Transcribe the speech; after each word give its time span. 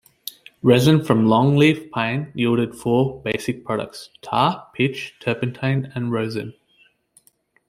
Resin 0.63 1.03
from 1.05 1.27
longleaf 1.27 1.91
pine 1.91 2.31
yielded 2.33 2.73
four 2.73 3.21
basic 3.21 3.63
products: 3.63 4.09
tar, 4.23 4.67
pitch, 4.73 5.13
turpentine 5.19 5.91
and 5.93 6.11
rosin. 6.11 6.55